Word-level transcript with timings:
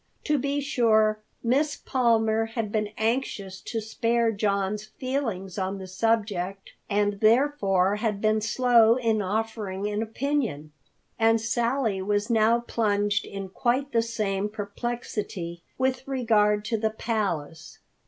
To 0.23 0.39
be 0.39 0.61
sure, 0.61 1.21
Miss 1.43 1.75
Palmer 1.75 2.45
had 2.45 2.71
been 2.71 2.89
anxious 2.97 3.61
to 3.61 3.79
spare 3.79 4.31
John's 4.31 4.85
feelings 4.85 5.59
on 5.59 5.77
the 5.77 5.85
subject, 5.85 6.71
and 6.89 7.19
therefore 7.19 7.97
had 7.97 8.19
been 8.19 8.41
slow 8.41 8.95
in 8.95 9.21
offering 9.21 9.85
an 9.85 10.01
opinion. 10.01 10.71
And 11.19 11.39
Sally 11.39 12.01
was 12.01 12.31
now 12.31 12.61
plunged 12.61 13.25
in 13.25 13.49
quite 13.49 13.91
the 13.91 14.01
same 14.01 14.49
perplexity 14.49 15.61
with 15.77 16.07
regard 16.07 16.65
to 16.65 16.79
the 16.79 16.89
Palace. 16.89 17.77